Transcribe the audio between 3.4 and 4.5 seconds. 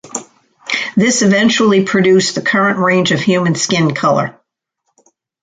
skin color.